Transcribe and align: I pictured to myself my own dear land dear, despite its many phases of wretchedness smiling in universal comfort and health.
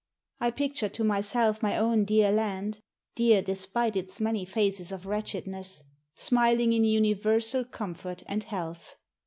I 0.39 0.49
pictured 0.49 0.95
to 0.95 1.03
myself 1.03 1.61
my 1.61 1.77
own 1.77 2.05
dear 2.05 2.31
land 2.31 2.81
dear, 3.13 3.43
despite 3.43 3.95
its 3.95 4.19
many 4.19 4.45
phases 4.45 4.91
of 4.91 5.05
wretchedness 5.05 5.83
smiling 6.15 6.73
in 6.73 6.83
universal 6.83 7.63
comfort 7.63 8.23
and 8.25 8.43
health. 8.43 8.95